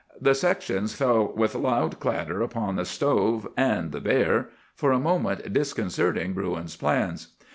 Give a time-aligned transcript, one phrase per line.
[0.19, 5.53] The sections fell with loud clatter upon the stove and the bear, for a moment
[5.53, 7.35] disconcerting Bruin's plans.